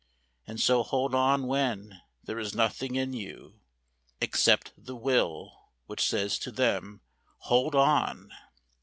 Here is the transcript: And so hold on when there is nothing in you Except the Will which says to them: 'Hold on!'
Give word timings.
And 0.47 0.59
so 0.59 0.81
hold 0.81 1.13
on 1.13 1.45
when 1.45 2.01
there 2.23 2.39
is 2.39 2.55
nothing 2.55 2.95
in 2.95 3.13
you 3.13 3.59
Except 4.19 4.73
the 4.75 4.95
Will 4.95 5.69
which 5.85 6.03
says 6.03 6.39
to 6.39 6.49
them: 6.51 7.01
'Hold 7.41 7.75
on!' 7.75 8.33